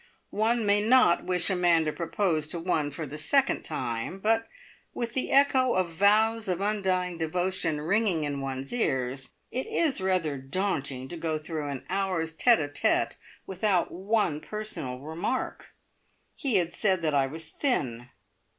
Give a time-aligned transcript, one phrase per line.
[0.31, 4.47] One may not wish a man to propose to one for the second time; but,
[4.95, 10.37] with the echo of vows of undying devotion ringing in one's ears, it is rather
[10.39, 15.67] daunting to go through an hour's tete a tete without one personal remark!
[16.35, 18.09] He had said that I was thin.